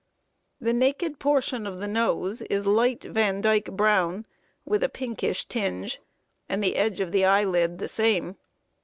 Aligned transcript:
The 0.59 0.73
naked 0.73 1.19
portion 1.19 1.67
of 1.67 1.77
the 1.77 1.87
nose 1.87 2.41
is 2.49 2.65
light 2.65 3.01
Vandyke 3.01 3.71
brown, 3.77 4.25
with 4.65 4.83
a 4.83 4.89
pinkish 4.89 5.45
tinge, 5.45 6.01
and 6.49 6.63
the 6.63 6.75
edge 6.75 6.99
of 6.99 7.11
the 7.11 7.23
eyelid 7.23 7.77
the 7.77 7.87
same. 7.87 8.37